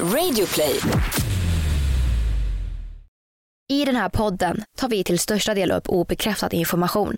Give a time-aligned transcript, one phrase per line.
[0.00, 0.80] Radioplay.
[3.68, 7.16] I den här podden tar vi till största del upp obekräftad information.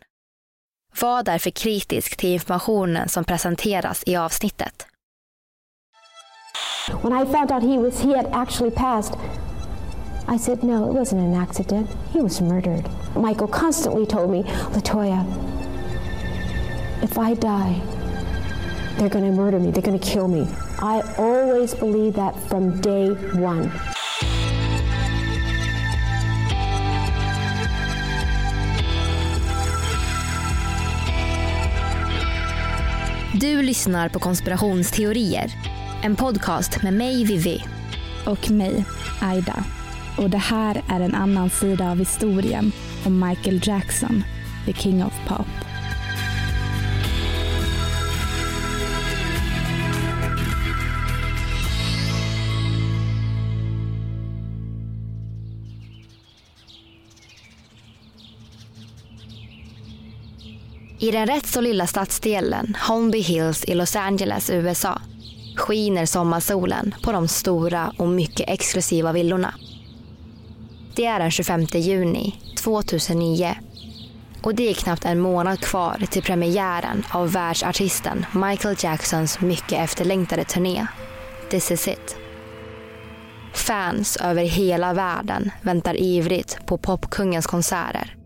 [1.00, 4.86] Var därför kritisk till informationen som presenteras i avsnittet.
[7.02, 9.14] When I found out he was he had actually passed,
[10.34, 11.90] I said no, it wasn't an accident.
[12.12, 12.84] He was murdered.
[13.16, 15.24] Michael constantly told me, Latoya,
[17.02, 17.82] if I die,
[18.98, 19.70] they're going to murder me.
[19.70, 20.46] They're going to kill me.
[20.78, 23.70] I always believed that from day one.
[33.40, 35.50] Du lyssnar på konspirationsteorier.
[36.02, 37.64] En podcast med mig Vivi.
[38.26, 38.84] och mig,
[39.20, 39.64] Aida.
[40.18, 42.72] Och det här är en annan sida av historien
[43.06, 44.24] om Michael Jackson,
[44.66, 45.65] the king of pop.
[61.06, 65.00] I den rätt så lilla stadsdelen Holmby Hills i Los Angeles, USA
[65.56, 69.54] skiner sommarsolen på de stora och mycket exklusiva villorna.
[70.96, 73.54] Det är den 25 juni 2009
[74.42, 80.44] och det är knappt en månad kvar till premiären av världsartisten Michael Jacksons mycket efterlängtade
[80.44, 80.86] turné
[81.50, 82.16] This is it.
[83.54, 88.25] Fans över hela världen väntar ivrigt på popkungens konserter.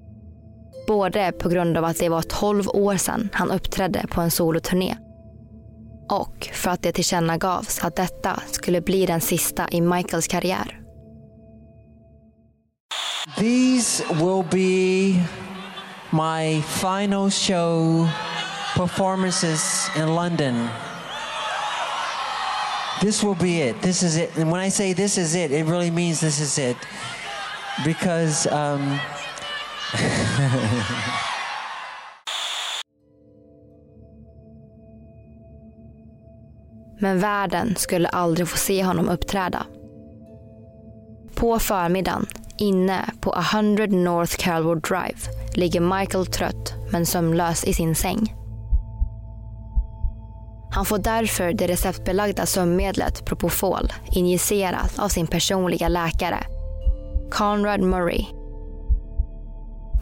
[0.90, 4.96] Både på grund av att det var 12 år sedan han uppträdde på en soloturné
[6.08, 10.80] och för att det tillkännagavs att detta skulle bli den sista i Michaels karriär.
[13.36, 15.24] These will be
[16.10, 18.08] my final show
[18.76, 20.68] performances in London.
[23.00, 23.82] This will be it.
[23.82, 24.38] This is it.
[24.38, 26.76] And when I say this is it, it really means this is it.
[27.84, 28.98] Because um,
[37.00, 39.66] Men världen skulle aldrig få se honom uppträda.
[41.34, 42.26] På förmiddagen,
[42.58, 45.18] inne på 100 North Calvert Drive,
[45.54, 48.34] ligger Michael trött men sömnlös i sin säng.
[50.72, 56.38] Han får därför det receptbelagda sömnmedlet Propofol injicerat av sin personliga läkare,
[57.30, 58.39] Conrad Murray.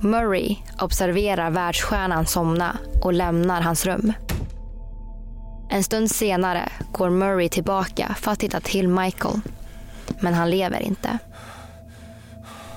[0.01, 4.13] Murray observerar världsstjärnan somna och lämnar hans rum.
[5.71, 9.41] En stund senare går Murray tillbaka för att titta till Michael.
[10.21, 11.19] Men han lever inte.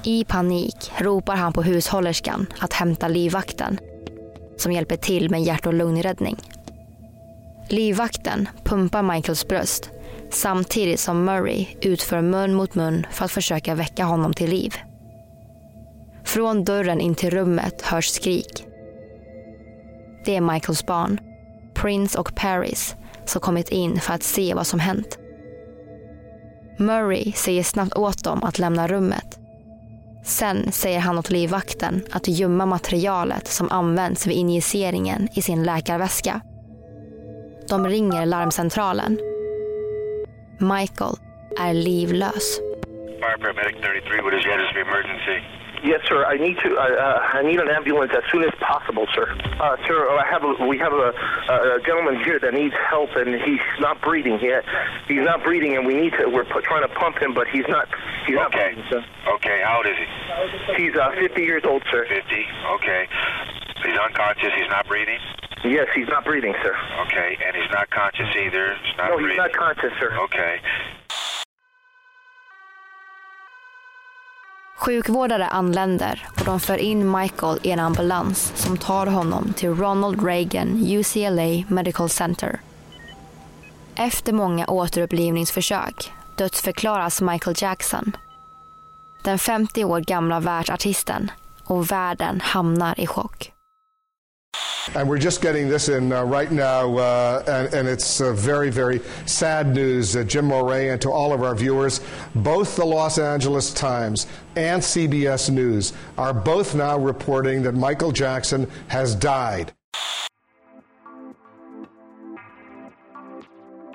[0.03, 3.79] I panik ropar han på hushållerskan att hämta livvakten
[4.57, 6.38] som hjälper till med hjärt och lungräddning.
[7.69, 9.89] Livvakten pumpar Michaels bröst
[10.31, 14.75] samtidigt som Murray utför mun mot mun för att försöka väcka honom till liv.
[16.34, 18.66] Från dörren in till rummet hörs skrik.
[20.25, 21.19] Det är Michaels barn,
[21.74, 25.19] Prince och Paris, som kommit in för att se vad som hänt.
[26.78, 29.40] Murray säger snabbt åt dem att lämna rummet.
[30.24, 36.42] Sen säger han åt livvakten att gömma materialet som används vid injiceringen i sin läkarväska.
[37.69, 39.19] De ringer larmcentralen.
[40.59, 41.16] Michael
[41.59, 42.59] är livlös.
[43.19, 45.60] Fire paramedic 33, what is your emergency?
[45.84, 46.25] Yes, sir.
[46.25, 46.75] I need to.
[46.78, 49.25] Uh, uh, I need an ambulance as soon as possible, sir.
[49.59, 50.44] Uh, sir, I have.
[50.44, 51.09] A, we have a,
[51.50, 54.64] a gentleman here that needs help, and he's not breathing yet.
[55.08, 56.28] He's not breathing, and we need to.
[56.30, 57.88] We're trying to pump him, but he's not.
[58.28, 58.74] He's not Okay.
[58.75, 59.03] breathing, sir.
[59.36, 60.86] Okay, how old is he?
[60.86, 62.06] He's uh, 50 years old, sir.
[62.08, 62.46] 50.
[62.78, 63.08] Okay.
[63.84, 64.53] He's unconscious.
[64.56, 65.18] He's not breathing.
[65.63, 66.74] Yes, he's not breathing, sir.
[67.06, 68.74] Okay, and he's not conscious either.
[68.84, 70.09] He's not No, he's not conscious, sir.
[70.25, 70.58] Okay.
[74.81, 80.25] Sjukvårdare anländer och de för in Michael i en ambulans som tar honom till Ronald
[80.25, 82.62] Reagan UCLA Medical Center.
[83.96, 88.16] Efter många återupplivningsförsök dödsförklaras Michael Jackson.
[89.24, 91.31] Den 50 år gamla världsartisten
[91.63, 93.51] och världen hamnar i chock.
[94.95, 98.72] And we're just getting this in uh, right now, uh, and, and it's uh, very,
[98.72, 102.01] very sad news, uh, Jim Moray, and to all of our viewers.
[102.33, 108.68] Both the Los Angeles Times and CBS News are both now reporting that Michael Jackson
[108.88, 109.72] has died.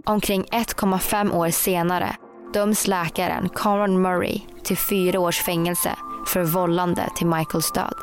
[0.09, 2.17] Omkring 1,5 år senare
[2.53, 5.97] döms läkaren Conrad Murray till fyra års fängelse
[6.27, 7.95] för vållande till Michaels död.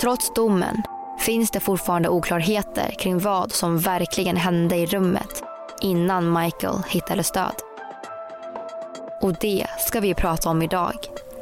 [0.00, 0.82] Trots domen
[1.20, 5.42] finns det fortfarande oklarheter kring vad som verkligen hände i rummet
[5.80, 7.54] innan Michael hittades död.
[9.20, 10.94] Och det ska vi prata om idag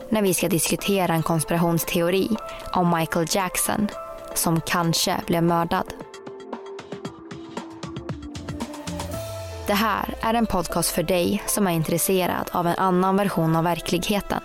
[0.09, 2.29] när vi ska diskutera en konspirationsteori
[2.73, 3.89] om Michael Jackson
[4.35, 5.85] som kanske blev mördad.
[9.67, 13.65] Det här är en podcast för dig som är intresserad av en annan version av
[13.65, 14.41] verkligheten.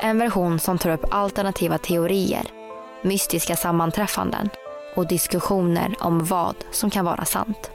[0.00, 2.61] En version som tar upp alternativa teorier,
[3.04, 4.48] mystiska sammanträffanden
[4.96, 7.70] och diskussioner om vad som kan vara sant.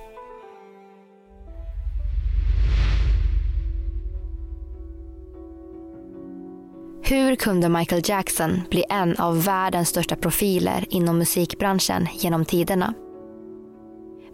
[7.10, 12.94] Hur kunde Michael Jackson bli en av världens största profiler inom musikbranschen genom tiderna?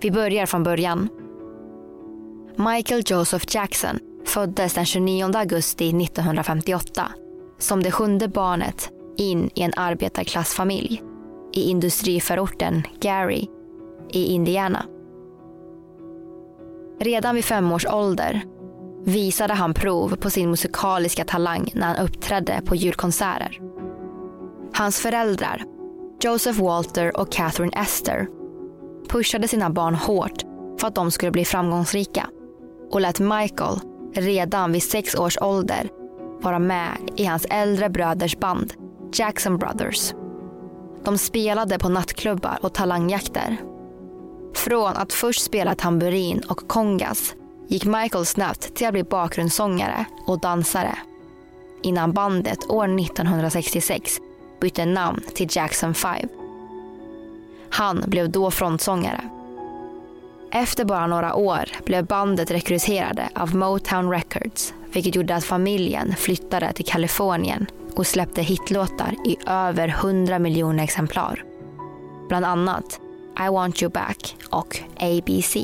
[0.02, 1.10] Vi börjar från början.
[2.56, 7.12] Michael Joseph Jackson föddes den 29 augusti 1958
[7.60, 11.02] som det sjunde barnet in i en arbetarklassfamilj
[11.54, 13.48] i industriförorten Gary
[14.10, 14.86] i Indiana.
[17.00, 18.42] Redan vid fem års ålder
[19.04, 23.60] visade han prov på sin musikaliska talang när han uppträdde på julkonserter.
[24.74, 25.64] Hans föräldrar,
[26.22, 28.28] Joseph Walter och Catherine Esther,
[29.10, 30.44] pushade sina barn hårt
[30.80, 32.30] för att de skulle bli framgångsrika
[32.92, 33.80] och lät Michael
[34.14, 35.90] redan vid sex års ålder
[36.42, 38.74] vara med i hans äldre bröders band
[39.20, 40.14] Jackson Brothers.
[41.04, 43.58] De spelade på nattklubbar och talangjakter.
[44.54, 47.36] Från att först spela tamburin och kongas
[47.68, 50.98] gick Michael snabbt till att bli bakgrundssångare och dansare.
[51.82, 54.18] Innan bandet år 1966
[54.62, 56.28] bytte namn till Jackson 5.
[57.70, 59.30] Han blev då frontsångare.
[60.52, 66.74] Efter bara några år blev bandet rekryterade av Motown Records vilket gjorde att familjen flyttade
[66.74, 71.44] till Kalifornien och släppte hitlåtar i över 100 miljoner exemplar.
[72.28, 73.00] Bland annat
[73.48, 75.58] I want you back och ABC.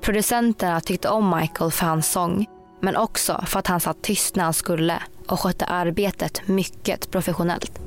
[0.00, 2.46] Producenterna tyckte om Michael för hans sång
[2.80, 7.80] men också för att han satt tyst när han skulle och skötte arbetet mycket professionellt.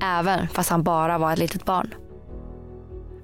[0.00, 1.94] Även fast han bara var ett litet barn.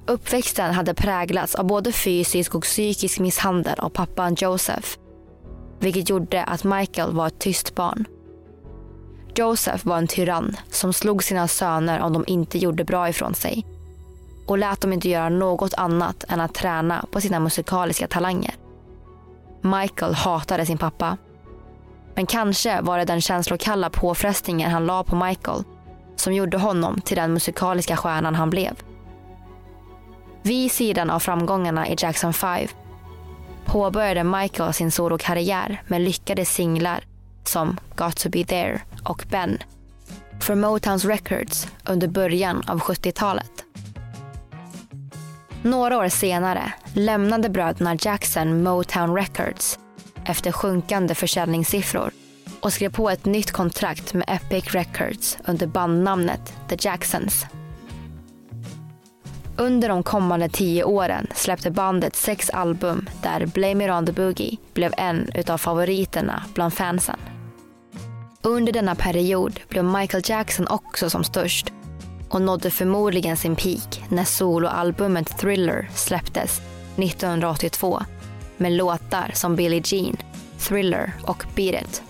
[0.07, 4.89] Uppväxten hade präglats av både fysisk och psykisk misshandel av pappan Joseph.
[5.79, 8.05] Vilket gjorde att Michael var ett tyst barn.
[9.35, 13.67] Joseph var en tyrann som slog sina söner om de inte gjorde bra ifrån sig
[14.47, 18.55] och lät dem inte göra något annat än att träna på sina musikaliska talanger.
[19.61, 21.17] Michael hatade sin pappa.
[22.15, 25.65] Men kanske var det den känslokalla påfrestningen han la på Michael
[26.17, 28.83] som gjorde honom till den musikaliska stjärnan han blev.
[30.43, 32.67] Vid sidan av framgångarna i Jackson 5
[33.65, 37.05] påbörjade Michael sin solokarriär med lyckade singlar
[37.44, 39.58] som Got to be there och Ben
[40.41, 43.64] för Motowns Records under början av 70-talet.
[45.62, 49.79] Några år senare lämnade bröderna Jackson Motown Records
[50.25, 52.11] efter sjunkande försäljningssiffror
[52.61, 57.47] och skrev på ett nytt kontrakt med Epic Records under bandnamnet The Jacksons.
[59.56, 64.56] Under de kommande tio åren släppte bandet sex album där Blame It On The Boogie
[64.75, 67.17] blev en utav favoriterna bland fansen.
[68.43, 71.73] Under denna period blev Michael Jackson också som störst
[72.29, 76.61] och nådde förmodligen sin peak när soloalbumet Thriller släpptes
[76.97, 78.03] 1982
[78.57, 80.17] med låtar som Billie Jean,
[80.59, 82.03] Thriller och Beat It.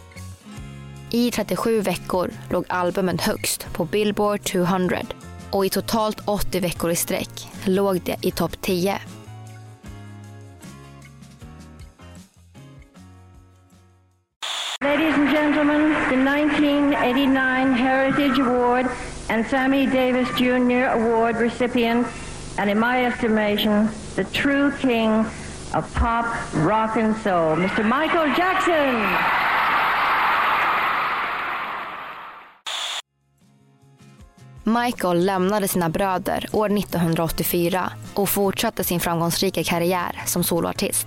[1.10, 4.98] I 37 veckor låg albumet högst på Billboard 200
[5.50, 9.00] och i totalt 80 veckor i sträck låg det i topp 10.
[17.10, 18.86] 1989 Heritage Award
[19.28, 20.86] and Sammy Davis Jr.
[20.94, 22.06] Award recipient,
[22.58, 25.26] and in my estimation, the true king
[25.74, 27.84] of pop, rock, and soul, Mr.
[27.84, 29.06] Michael Jackson.
[34.64, 41.06] Michael lämnade sina bröder år 1984 och fortsatte sin framgångsrika karriär som soloartist.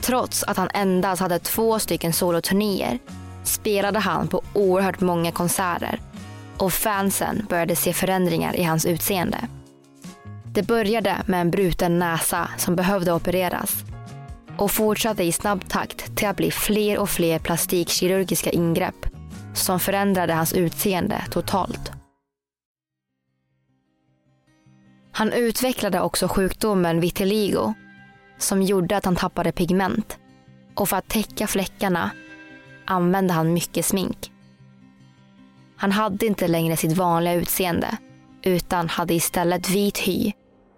[0.00, 2.98] Trots att han endast hade två stycken soloturnéer
[3.46, 6.00] spelade han på oerhört många konserter
[6.58, 9.38] och fansen började se förändringar i hans utseende.
[10.44, 13.84] Det började med en bruten näsa som behövde opereras
[14.56, 19.06] och fortsatte i snabb takt till att bli fler och fler plastikkirurgiska ingrepp
[19.54, 21.92] som förändrade hans utseende totalt.
[25.12, 27.74] Han utvecklade också sjukdomen vitiligo
[28.38, 30.18] som gjorde att han tappade pigment
[30.74, 32.10] och för att täcka fläckarna
[32.86, 34.32] använde han mycket smink.
[35.76, 37.96] Han hade inte längre sitt vanliga utseende
[38.42, 40.32] utan hade istället vit hy,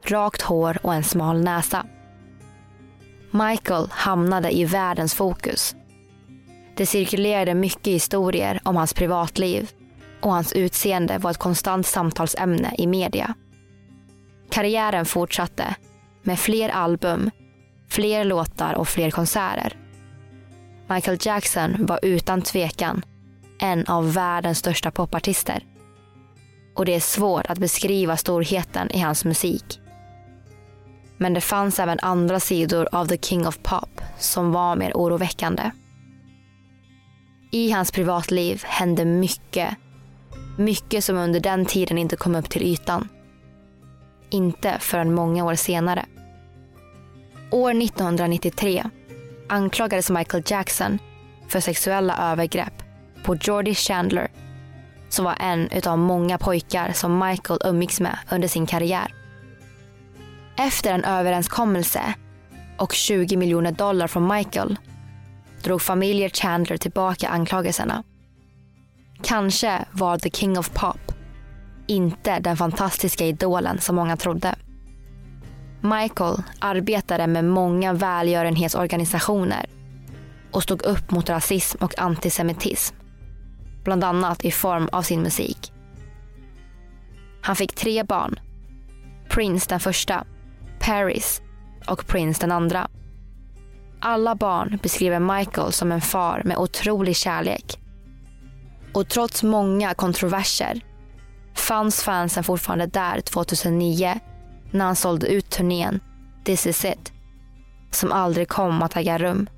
[0.06, 1.86] rakt hår och en smal näsa.
[3.30, 5.76] Michael hamnade i världens fokus.
[6.76, 9.70] Det cirkulerade mycket historier om hans privatliv
[10.20, 13.34] och hans utseende var ett konstant samtalsämne i media.
[14.50, 15.74] Karriären fortsatte
[16.22, 17.30] med fler album,
[17.88, 19.76] fler låtar och fler konserter.
[20.90, 23.02] Michael Jackson var utan tvekan
[23.58, 25.64] en av världens största popartister.
[26.74, 29.80] Och det är svårt att beskriva storheten i hans musik.
[31.16, 35.70] Men det fanns även andra sidor av The King of Pop som var mer oroväckande.
[37.52, 39.76] I hans privatliv hände mycket.
[40.58, 43.08] Mycket som under den tiden inte kom upp till ytan.
[44.30, 46.06] Inte förrän många år senare.
[47.50, 48.84] År 1993
[49.48, 50.98] anklagades Michael Jackson
[51.48, 52.82] för sexuella övergrepp
[53.22, 54.28] på Jordy Chandler
[55.08, 59.14] som var en av många pojkar som Michael umgicks med under sin karriär.
[60.56, 62.14] Efter en överenskommelse
[62.78, 64.76] och 20 miljoner dollar från Michael
[65.62, 68.02] drog familjer Chandler tillbaka anklagelserna.
[69.22, 71.12] Kanske var The King of Pop
[71.86, 74.54] inte den fantastiska idolen som många trodde.
[75.80, 79.66] Michael arbetade med många välgörenhetsorganisationer
[80.52, 82.96] och stod upp mot rasism och antisemitism.
[83.84, 85.72] Bland annat i form av sin musik.
[87.40, 88.40] Han fick tre barn.
[89.28, 90.24] Prince den första,
[90.80, 91.42] Paris
[91.86, 92.88] och Prince den andra.
[94.00, 97.78] Alla barn beskriver Michael som en far med otrolig kärlek.
[98.94, 100.80] Och trots många kontroverser
[101.54, 104.20] fanns fansen fortfarande där 2009
[104.70, 106.00] när han sålde ut turnén
[106.44, 107.12] This is it
[107.90, 109.48] som aldrig kom att äga rum.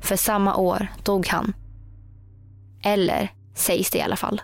[0.00, 1.52] För samma år dog han.
[2.84, 4.42] Eller sägs det i alla fall.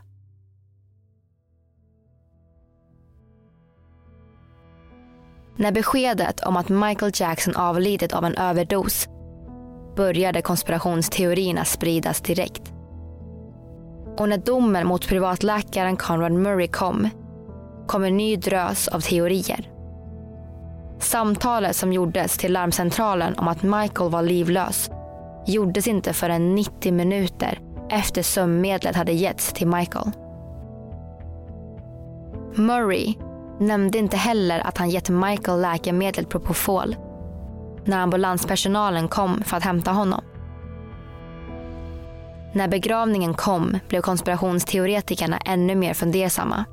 [5.57, 9.09] När beskedet om att Michael Jackson avlidit av en överdos
[9.97, 12.73] började konspirationsteorierna spridas direkt.
[14.19, 17.09] Och när domen mot privatläkaren Conrad Murray kom,
[17.87, 19.71] kom en ny drös av teorier.
[20.99, 24.91] Samtalet som gjordes till larmcentralen om att Michael var livlös
[25.47, 30.11] gjordes inte förrän 90 minuter efter sömnmedlet hade getts till Michael.
[32.55, 33.15] Murray
[33.61, 36.97] nämnde inte heller att han gett Michael läkemedlet Propofol
[37.85, 40.21] när ambulanspersonalen kom för att hämta honom.
[42.53, 46.65] När begravningen kom blev konspirationsteoretikerna ännu mer fundersamma.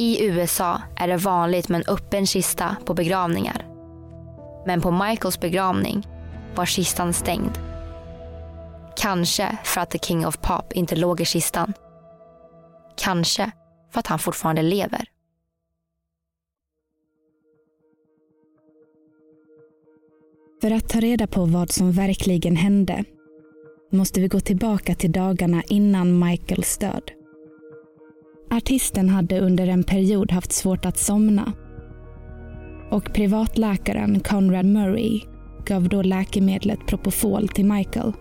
[0.00, 3.66] I USA är det vanligt med en öppen kista på begravningar.
[4.66, 6.06] Men på Michaels begravning
[6.54, 7.58] var kistan stängd.
[8.96, 11.72] Kanske för att The King of Pop inte låg i kistan.
[12.96, 13.50] Kanske
[13.92, 15.04] för att han fortfarande lever.
[20.60, 23.04] För att ta reda på vad som verkligen hände
[23.92, 27.19] måste vi gå tillbaka till dagarna innan Michaels död.
[28.50, 31.52] Artisten hade under en period haft svårt att somna.
[32.90, 35.20] Och privatläkaren Conrad Murray
[35.66, 38.12] gav då läkemedlet Propofol till Michael.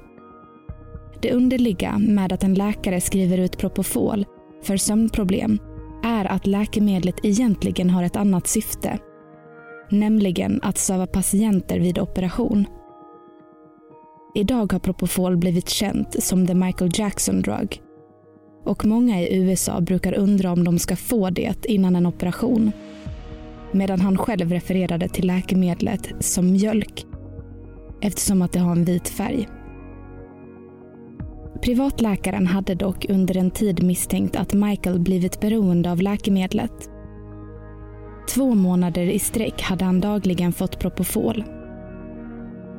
[1.22, 4.26] Det underliga med att en läkare skriver ut Propofol
[4.64, 5.60] för sömnproblem
[6.04, 9.00] är att läkemedlet egentligen har ett annat syfte.
[9.90, 12.66] Nämligen att söva patienter vid operation.
[14.36, 17.82] Idag har Propofol blivit känt som the Michael Jackson drug.
[18.64, 22.72] Och många i USA brukar undra om de ska få det innan en operation.
[23.72, 27.06] Medan han själv refererade till läkemedlet som mjölk
[28.02, 29.48] eftersom att det har en vit färg.
[31.62, 36.90] Privatläkaren hade dock under en tid misstänkt att Michael blivit beroende av läkemedlet.
[38.36, 41.44] Två månader i sträck hade han dagligen fått Propofol.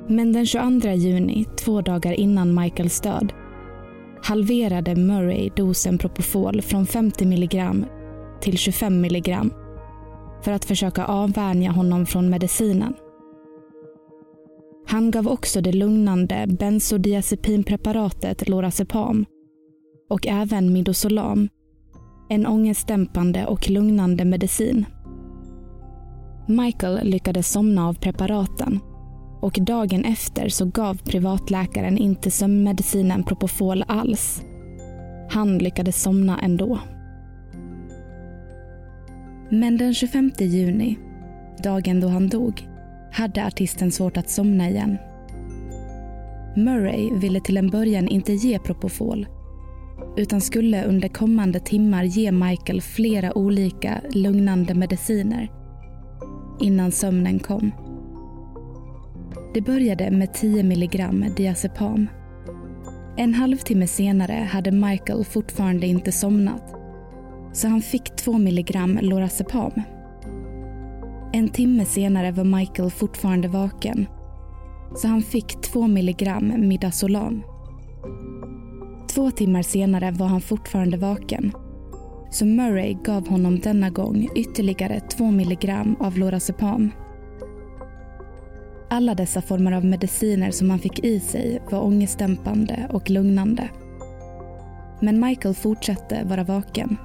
[0.09, 3.33] Men den 22 juni, två dagar innan Michaels död,
[4.23, 7.85] halverade Murray dosen Propofol från 50 mg
[8.41, 9.39] till 25 mg
[10.43, 12.95] för att försöka avvänja honom från medicinen.
[14.87, 19.27] Han gav också det lugnande bensodiazepinpreparatet Lorazepam
[20.09, 21.49] och även Midosolam,
[22.29, 24.87] en ångestdämpande och lugnande medicin.
[26.49, 28.81] Michael lyckades somna av preparaten
[29.40, 34.42] och dagen efter så gav privatläkaren inte sömnmedicinen Propofol alls.
[35.30, 36.78] Han lyckades somna ändå.
[39.50, 40.99] Men den 25 juni,
[41.62, 42.68] dagen då han dog,
[43.12, 44.99] hade artisten svårt att somna igen.
[46.56, 49.26] Murray ville till en början inte ge Propofol
[50.16, 55.49] utan skulle under kommande timmar ge Michael flera olika lugnande mediciner
[56.61, 57.73] innan sömnen kom.
[59.54, 62.09] Det började med 10 milligram diazepam.
[63.16, 66.75] En halvtimme senare hade Michael fortfarande inte somnat.
[67.52, 69.73] Så han fick 2 milligram lorazepam.
[71.33, 74.07] En timme senare var Michael fortfarande vaken.
[74.97, 77.42] Så han fick 2 milligram midazolam.
[79.14, 81.52] Två timmar senare var han fortfarande vaken.
[82.30, 86.90] Så Murray gav honom denna gång ytterligare 2 milligram av lorazepam.
[88.92, 93.68] Alla dessa former av mediciner som han fick i sig var ångestdämpande och lugnande.
[95.00, 96.97] Men Michael fortsatte vara vaken.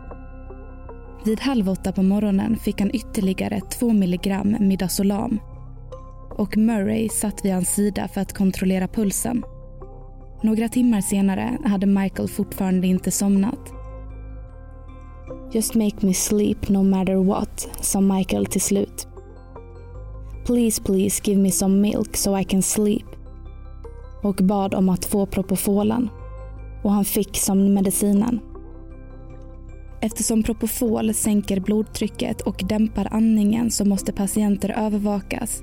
[1.26, 5.40] Vid halv åtta på morgonen fick han ytterligare 2 milligram midazolam
[6.38, 9.44] och Murray satt vid hans sida för att kontrollera pulsen.
[10.44, 13.74] Några timmar senare hade Michael fortfarande inte somnat.
[15.54, 19.08] Just make me sleep no matter what, sa Michael till slut.
[20.46, 23.06] Please, please give me some milk so I can sleep.
[24.24, 26.10] Och bad om att få Propofolen.
[26.84, 28.40] Och han fick som medicinen.
[30.02, 35.62] Eftersom Propofol sänker blodtrycket och dämpar andningen så måste patienter övervakas.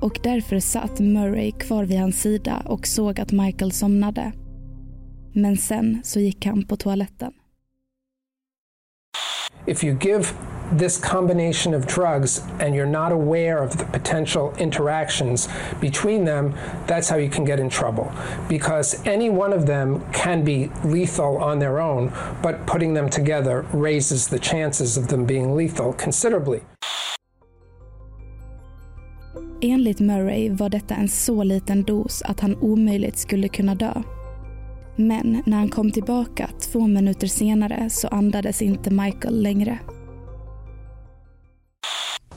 [0.00, 4.32] Och därför satt Murray kvar vid hans sida och såg att Michael somnade.
[5.34, 7.32] Men sen så gick han på toaletten.
[9.66, 10.24] If you give
[10.78, 15.48] this combination of drugs and you're not aware of the potential interactions
[15.80, 16.54] between them,
[16.86, 18.12] that's how you can get in trouble.
[18.48, 22.12] Because any one of them can be lethal on their own,
[22.42, 26.60] but putting them together raises the chances of them being lethal considerably.
[29.60, 34.02] Enligt Murray var detta en så liten dos att han omöjligt skulle kunna dö.
[34.96, 39.78] Men när han kom tillbaka två minuter senare så andades inte Michael längre.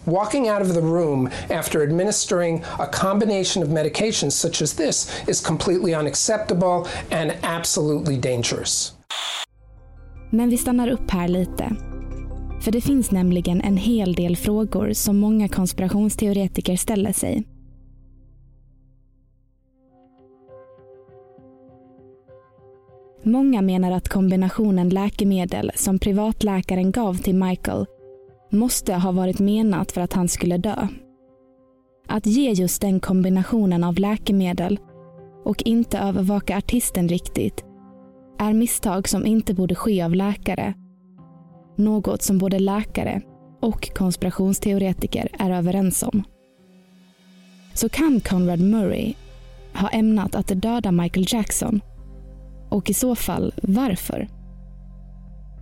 [0.08, 5.42] Walking out of the room after administering a combination of medications such as this is
[5.42, 8.94] completely unacceptable and absolutely dangerous.
[10.32, 11.76] Men vi stannar upp här lite.
[12.62, 17.44] För det finns nämligen en hel del frågor som många konspirationsteoretiker ställer sig.
[23.24, 27.86] Många menar att kombinationen läkemedel som privatläkaren gav till Michael
[28.50, 30.88] måste ha varit menat för att han skulle dö.
[32.08, 34.80] Att ge just den kombinationen av läkemedel
[35.46, 37.66] och inte övervaka artisten riktigt
[38.40, 40.74] är misstag som inte borde ske av läkare.
[41.76, 43.22] Något som både läkare
[43.60, 46.24] och konspirationsteoretiker är överens om.
[47.74, 49.14] Så kan Conrad Murray
[49.74, 51.82] ha ämnat att döda Michael Jackson?
[52.70, 54.37] Och i så fall varför?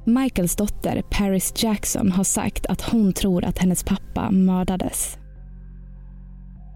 [0.08, 5.18] Michaels dotter Paris Jackson har sagt att hon tror att hennes pappa mördades.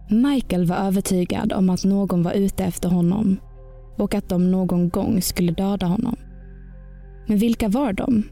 [0.10, 3.38] Michael var övertygad om att någon var ute efter honom
[3.98, 6.16] och att de någon gång skulle döda honom.
[7.28, 8.24] Men vilka var de?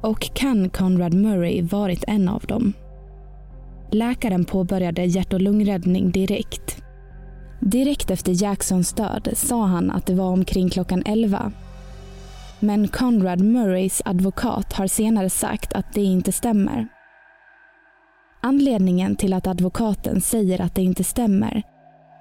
[0.00, 2.72] Och kan Conrad Murray varit en av dem?
[3.90, 6.82] Läkaren påbörjade hjärt och lungräddning direkt.
[7.60, 11.52] Direkt efter Jacksons död sa han att det var omkring klockan 11
[12.60, 16.88] men Conrad Murrays advokat har senare sagt att det inte stämmer.
[18.42, 21.62] Anledningen till att advokaten säger att det inte stämmer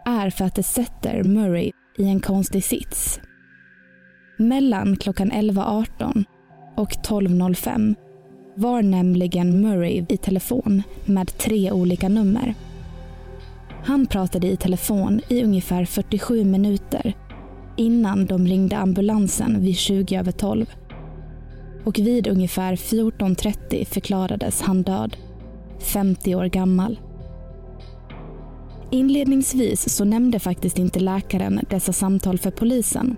[0.05, 3.19] är för att det sätter Murray i en konstig sits.
[4.37, 6.23] Mellan klockan 11.18
[6.75, 7.95] och 12.05
[8.55, 12.53] var nämligen Murray i telefon med tre olika nummer.
[13.83, 17.13] Han pratade i telefon i ungefär 47 minuter
[17.79, 20.65] innan de ringde ambulansen vid 20 över 12.
[21.83, 25.17] Och vid ungefär 14.30 förklarades han död.
[25.79, 26.99] 50 år gammal.
[28.91, 33.17] Inledningsvis så nämnde faktiskt inte läkaren dessa samtal för polisen.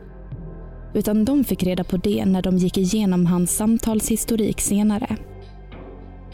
[0.93, 5.17] Utan de fick reda på det när de gick igenom hans samtalshistorik senare.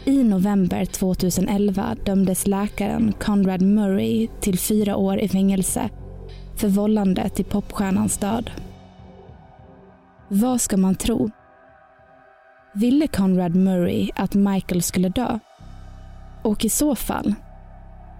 [0.04, 5.90] I november 2011 dömdes läkaren Conrad Murray till fyra år i fängelse
[6.58, 8.50] för vållande till popstjärnans död.
[10.28, 11.30] Vad ska man tro?
[12.74, 15.38] Ville Conrad Murray att Michael skulle dö?
[16.42, 17.34] Och i så fall,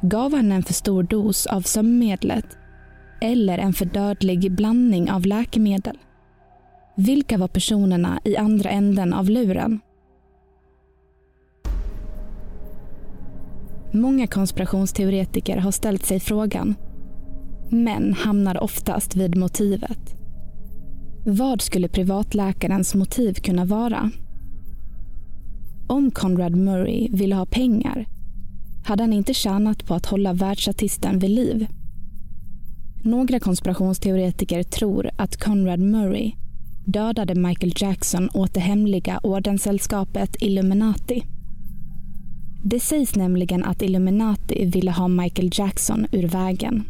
[0.01, 2.47] gav han en för stor dos av sömnmedlet
[3.21, 5.99] eller en för dödlig blandning av läkemedel?
[6.95, 9.81] Vilka var personerna i andra änden av luren?
[13.93, 16.75] Många konspirationsteoretiker har ställt sig frågan
[17.71, 20.15] men hamnar oftast vid motivet.
[21.27, 24.11] Vad skulle privatläkarens motiv kunna vara?
[25.89, 28.07] Om Conrad Murray ville ha pengar
[28.85, 31.67] hade han inte tjänat på att hålla världsartisten vid liv.
[33.03, 36.33] Några konspirationsteoretiker tror att Conrad Murray
[36.85, 41.25] dödade Michael Jackson åt det hemliga ordenssällskapet Illuminati.
[42.65, 46.85] Det sägs nämligen att Illuminati ville ha Michael Jackson ur vägen.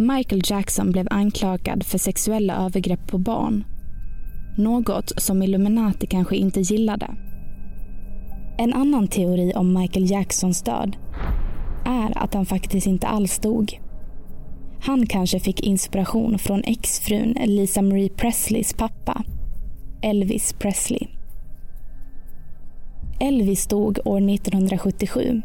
[0.00, 3.64] Michael Jackson blev anklagad för sexuella övergrepp på barn.
[4.56, 7.16] Något som Illuminati kanske inte gillade.
[8.58, 10.96] En annan teori om Michael Jacksons död
[11.84, 13.80] är att han faktiskt inte alls dog.
[14.80, 19.24] Han kanske fick inspiration från exfrun Lisa Marie Presleys pappa,
[20.02, 21.06] Elvis Presley.
[23.20, 25.42] Elvis dog år 1977.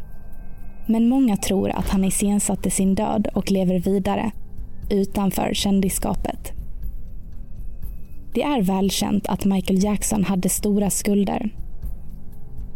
[0.86, 4.32] Men många tror att han iscensatte sin död och lever vidare
[4.90, 6.52] utanför kändisskapet.
[8.34, 11.50] Det är välkänt att Michael Jackson hade stora skulder.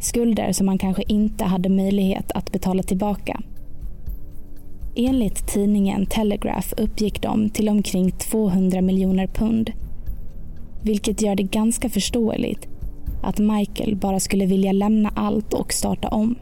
[0.01, 3.41] Skulder som han kanske inte hade möjlighet att betala tillbaka.
[4.97, 9.73] Enligt tidningen Telegraph uppgick de till omkring 200 miljoner pund.
[10.83, 12.69] Vilket gör det ganska förståeligt
[13.23, 16.39] att Michael bara skulle vilja lämna allt och starta om.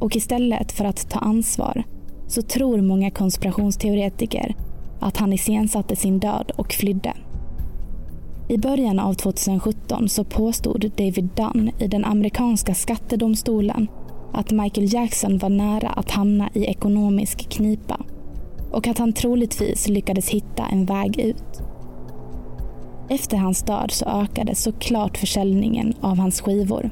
[0.00, 1.84] Och istället för att ta ansvar
[2.32, 4.54] så tror många konspirationsteoretiker
[5.00, 7.12] att han iscensatte sin död och flydde.
[8.48, 13.88] I början av 2017 så påstod David Dunn i den amerikanska skattedomstolen
[14.32, 18.00] att Michael Jackson var nära att hamna i ekonomisk knipa
[18.70, 21.62] och att han troligtvis lyckades hitta en väg ut.
[23.08, 26.90] Efter hans död så ökade såklart försäljningen av hans skivor.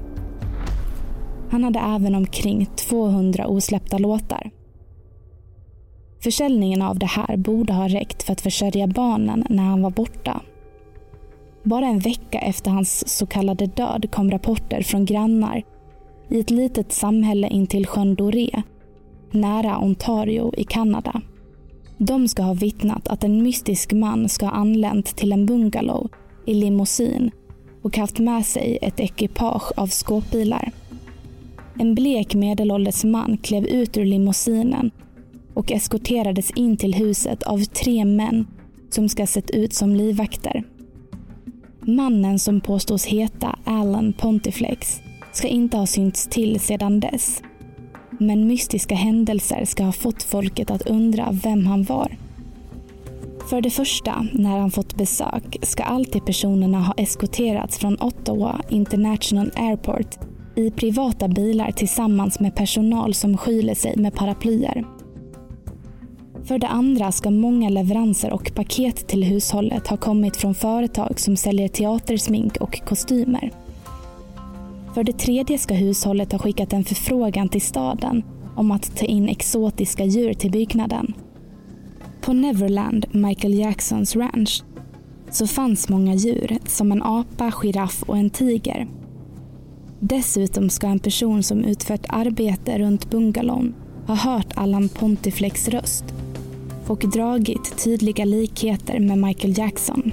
[1.51, 4.51] Han hade även omkring 200 osläppta låtar.
[6.23, 10.41] Försäljningen av det här borde ha räckt för att försörja barnen när han var borta.
[11.63, 15.63] Bara en vecka efter hans så kallade död kom rapporter från grannar
[16.29, 18.63] i ett litet samhälle intill sjön Doré,
[19.31, 21.21] nära Ontario i Kanada.
[21.99, 26.09] De ska ha vittnat att en mystisk man ska ha anlänt till en bungalow
[26.47, 27.31] i limousin
[27.83, 30.73] och haft med sig ett ekipage av skåpbilar.
[31.79, 34.91] En blek medelålders man klev ut ur limousinen
[35.55, 38.47] och eskorterades in till huset av tre män
[38.91, 40.65] som ska ha sett ut som livvakter.
[41.81, 45.01] Mannen som påstås heta Alan Pontiflex
[45.33, 47.43] ska inte ha synts till sedan dess.
[48.11, 52.17] Men mystiska händelser ska ha fått folket att undra vem han var.
[53.51, 59.51] För det första, när han fått besök ska alltid personerna ha eskorterats från Ottawa International
[59.57, 60.19] Airport
[60.57, 64.85] i privata bilar tillsammans med personal som skyler sig med paraplyer.
[66.51, 71.37] För det andra ska många leveranser och paket till hushållet ha kommit från företag som
[71.37, 73.53] säljer teatersmink och kostymer.
[74.95, 78.23] För det tredje ska hushållet ha skickat en förfrågan till staden
[78.57, 81.15] om att ta in exotiska djur till byggnaden.
[82.21, 84.63] På Neverland, Michael Jacksons ranch,
[85.31, 88.87] så fanns många djur som en apa, giraff och en tiger.
[90.01, 93.75] Dessutom ska en person som utfört arbete runt bungalown
[94.07, 96.15] ha hört Allan Pontiflex röst
[96.91, 100.13] och dragit tydliga likheter med Michael Jackson.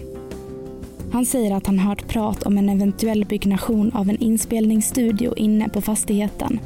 [1.11, 5.81] Han säger att han hört prat om en eventuell byggnation av en inspelningsstudio inne på
[5.81, 6.59] fastigheten.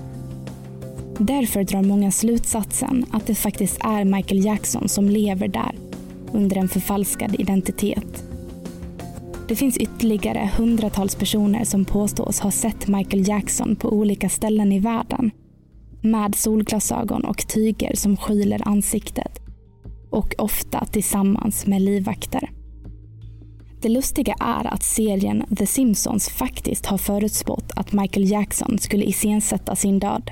[1.18, 5.76] Därför drar många slutsatsen att det faktiskt är Michael Jackson som lever där
[6.32, 8.24] under en förfalskad identitet.
[9.48, 14.80] Det finns ytterligare hundratals personer som påstås ha sett Michael Jackson på olika ställen i
[14.80, 15.32] världen
[16.02, 19.42] med solglasögon och tyger som skyler ansiktet
[20.12, 22.50] och ofta tillsammans med livvakter.
[23.82, 29.76] Det lustiga är att serien The Simpsons faktiskt har förutspått att Michael Jackson skulle iscensätta
[29.76, 30.32] sin död.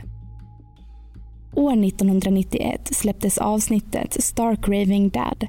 [1.55, 5.47] År 1991 släpptes avsnittet Stark Raving Dad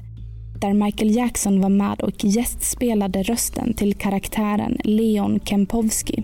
[0.61, 6.23] där Michael Jackson var med och gästspelade rösten till karaktären Leon Kempowski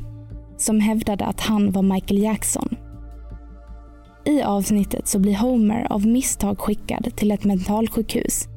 [0.58, 2.76] som hävdade att han var Michael Jackson.
[4.28, 8.48] I avsnittet så blir Homer av misstag skickad till ett mentalsjukhus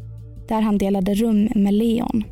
[0.48, 2.24] där han delade rum med Leon.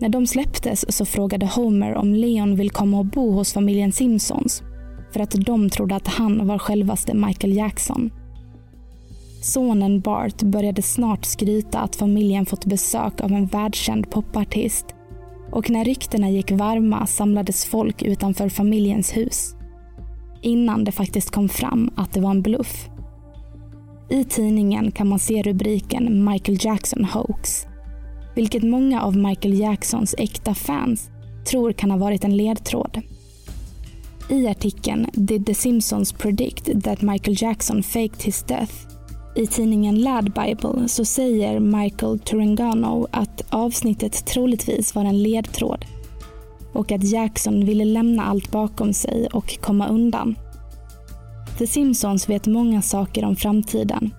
[0.00, 4.62] När de släpptes så frågade Homer om Leon vill komma och bo hos familjen Simpsons
[5.12, 8.10] för att de trodde att han var självaste Michael Jackson.
[9.42, 14.86] Sonen Bart började snart skryta att familjen fått besök av en världskänd popartist
[15.52, 19.53] och när ryktena gick varma samlades folk utanför familjens hus.
[20.44, 22.88] Innan det faktiskt kom fram att det var en bluff.
[24.10, 27.66] I tidningen kan man se rubriken Michael Jackson hoax
[28.34, 31.10] vilket många av Michael Jacksons äkta fans
[31.50, 33.00] tror kan ha varit en ledtråd.
[34.30, 38.72] I artikeln “Did the Simpsons predict that Michael Jackson faked his death?”
[39.36, 45.84] I tidningen Lad Bible så säger Michael Turengano att avsnittet troligtvis var en ledtråd
[46.74, 50.38] och att Jackson ville lämna allt bakom sig och komma undan.
[51.58, 54.14] The Simpsons vet många saker om framtiden.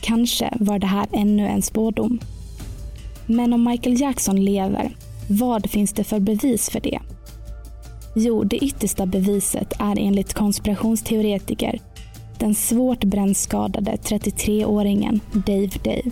[0.00, 2.18] Kanske var det här ännu en spådom.
[3.26, 4.96] Men om Michael Jackson lever,
[5.28, 7.00] vad finns det för bevis för det?
[8.16, 11.80] Jo, det yttersta beviset är enligt konspirationsteoretiker
[12.38, 16.10] den svårt brännskadade 33-åringen Dave Dave.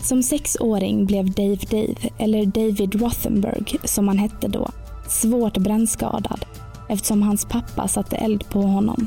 [0.00, 4.68] Som sexåring blev Dave Dave, eller David Rothenberg som han hette då,
[5.08, 6.44] svårt brännskadad
[6.88, 9.06] eftersom hans pappa satte eld på honom.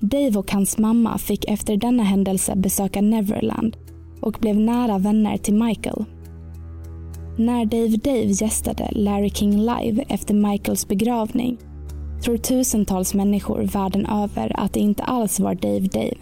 [0.00, 3.76] Dave och hans mamma fick efter denna händelse besöka Neverland
[4.20, 6.04] och blev nära vänner till Michael.
[7.38, 11.58] När Dave Dave gästade Larry King live efter Michaels begravning
[12.22, 16.16] tror tusentals människor världen över att det inte alls var Dave Dave.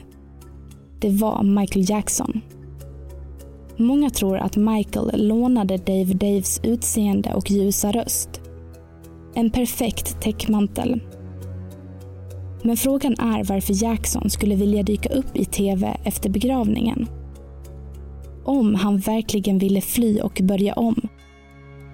[1.01, 2.41] Det var Michael Jackson.
[3.81, 8.41] Många tror att Michael lånade Dave Daves utseende och ljusa röst.
[9.35, 11.01] En perfekt täckmantel.
[12.63, 17.07] Men frågan är varför Jackson skulle vilja dyka upp i tv efter begravningen.
[18.45, 21.09] Om han verkligen ville fly och börja om.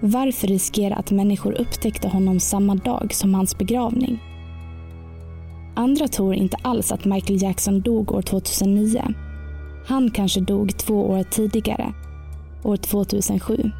[0.01, 4.19] Varför riskera att människor upptäckte honom samma dag som hans begravning?
[5.77, 9.15] Andra tror inte alls att Michael Jackson dog år 2009
[9.87, 11.93] han kanske dog två år tidigare,
[12.65, 13.71] år 2007.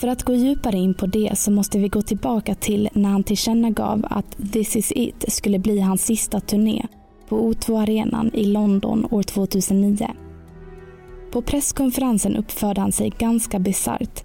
[0.00, 3.24] För att gå djupare in på det så måste vi gå tillbaka till när han
[3.24, 6.86] tillkännagav att This is it skulle bli hans sista turné
[7.28, 10.10] på O2-arenan i London år 2009.
[11.32, 14.24] På presskonferensen uppförde han sig ganska bisarrt,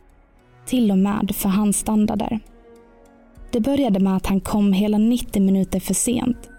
[0.66, 2.40] till och med för hans standarder.
[3.52, 6.50] Det började med att han kom hela 90 minuter för sent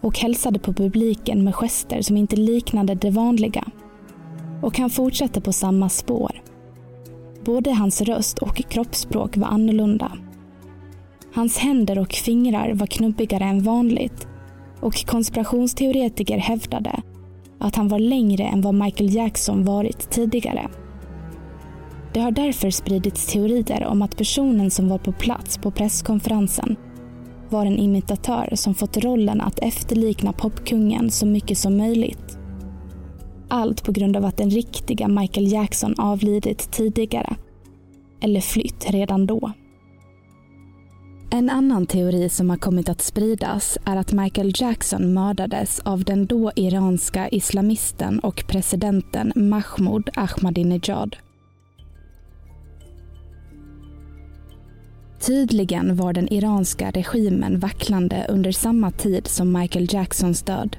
[0.00, 3.64] och hälsade på publiken med gester som inte liknade det vanliga.
[4.62, 6.42] Och han fortsatte på samma spår.
[7.44, 10.12] Både hans röst och kroppsspråk var annorlunda.
[11.34, 14.28] Hans händer och fingrar var knubbigare än vanligt
[14.80, 17.02] och konspirationsteoretiker hävdade
[17.58, 20.68] att han var längre än vad Michael Jackson varit tidigare.
[22.12, 26.76] Det har därför spridits teorier om att personen som var på plats på presskonferensen
[27.52, 32.38] var en imitatör som fått rollen att efterlikna popkungen så mycket som möjligt.
[33.48, 37.36] Allt på grund av att den riktiga Michael Jackson avlidit tidigare.
[38.20, 39.52] Eller flytt redan då.
[41.30, 46.26] En annan teori som har kommit att spridas är att Michael Jackson mördades av den
[46.26, 51.16] då iranska islamisten och presidenten Mahmoud Ahmadinejad.
[55.20, 60.76] Tydligen var den iranska regimen vacklande under samma tid som Michael Jacksons död.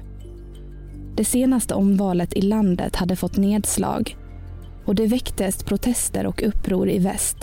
[1.16, 4.16] Det senaste omvalet i landet hade fått nedslag
[4.84, 7.36] och det väcktes protester och uppror i väst.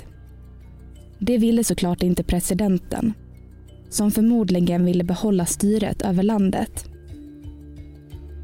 [1.19, 3.13] Det ville såklart inte presidenten,
[3.89, 6.85] som förmodligen ville behålla styret över landet.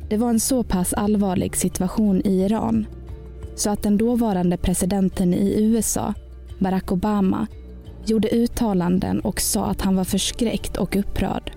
[0.10, 2.86] Det var en så pass allvarlig situation i Iran
[3.56, 6.14] så att den dåvarande presidenten i USA,
[6.60, 7.48] Barack Obama,
[8.06, 11.52] gjorde uttalanden och sa att han var förskräckt och upprörd.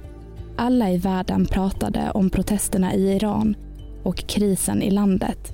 [0.56, 3.56] Alla i världen pratade om protesterna i Iran
[4.02, 5.52] och krisen i landet.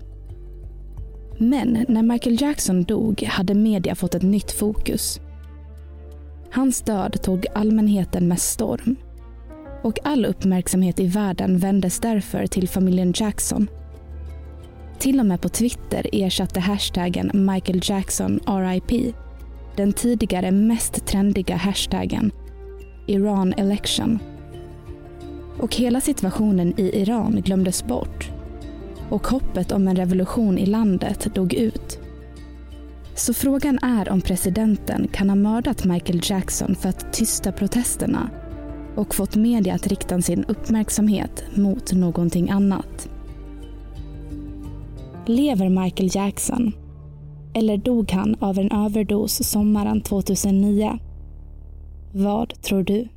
[1.38, 5.20] Men när Michael Jackson dog hade media fått ett nytt fokus.
[6.52, 8.96] Hans död tog allmänheten med storm.
[9.82, 13.70] Och all uppmärksamhet i världen vändes därför till familjen Jackson.
[14.98, 19.14] Till och med på Twitter ersatte hashtaggen Michael Jackson RIP
[19.76, 22.32] den tidigare mest trendiga hashtaggen
[23.06, 24.18] Iran election.
[25.58, 28.30] Och hela situationen i Iran glömdes bort
[29.10, 31.98] och hoppet om en revolution i landet dog ut.
[33.14, 38.30] Så frågan är om presidenten kan ha mördat Michael Jackson för att tysta protesterna
[38.94, 43.08] och fått media att rikta sin uppmärksamhet mot någonting annat.
[45.26, 46.72] Lever Michael Jackson?
[47.54, 50.98] Eller dog han av en överdos sommaren 2009?
[52.12, 53.08] Vad tror du?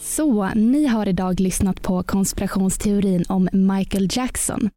[0.00, 4.70] Så, ni har idag lyssnat på konspirationsteorin om Michael Jackson.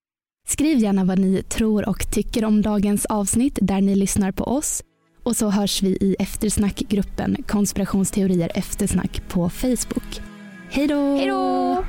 [0.48, 4.84] Skriv gärna vad ni tror och tycker om dagens avsnitt där ni lyssnar på oss.
[5.24, 10.33] Och så hörs vi i eftersnackgruppen konspirationsteorier eftersnack på Facebook.
[10.76, 11.18] Hej då!
[11.18, 11.86] Hej då!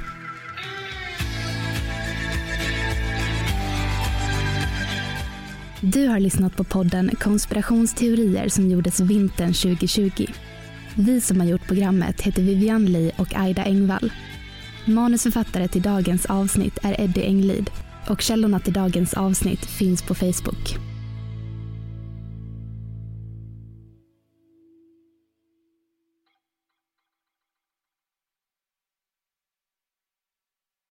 [5.81, 10.27] Du har lyssnat på podden Konspirationsteorier som gjordes vintern 2020.
[10.95, 14.13] Vi som har gjort programmet heter Vivian Lee och Aida Engvall.
[14.85, 17.71] Manusförfattare till dagens avsnitt är Eddie Englid
[18.09, 20.94] och källorna till dagens avsnitt finns på Facebook.